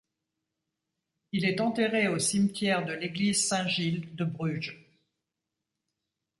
Il 1.31 1.45
est 1.45 1.61
enterré 1.61 2.07
au 2.07 2.17
cimetière 2.17 2.83
de 2.85 2.93
l’église 2.93 3.47
Saint-Gilles 3.47 4.15
de 4.15 4.25
Bruges. 4.25 4.87